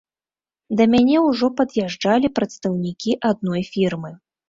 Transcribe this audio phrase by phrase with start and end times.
[0.79, 4.11] Да мяне ўжо пад'язджалі прадстаўнікі адной фірмы.